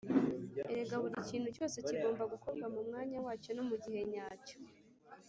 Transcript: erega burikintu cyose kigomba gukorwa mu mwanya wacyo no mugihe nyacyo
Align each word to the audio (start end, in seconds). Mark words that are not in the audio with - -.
erega 0.71 0.95
burikintu 1.03 1.47
cyose 1.57 1.77
kigomba 1.87 2.23
gukorwa 2.33 2.65
mu 2.73 2.81
mwanya 2.87 3.17
wacyo 3.25 3.51
no 3.53 3.63
mugihe 3.69 4.01
nyacyo 4.13 4.57